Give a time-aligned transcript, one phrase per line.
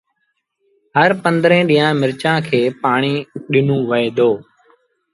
[0.97, 3.15] هر پنڌرين ڏيݩهآ ن مرچآݩ کي پآڻي
[3.51, 4.31] ڏنو وهي دو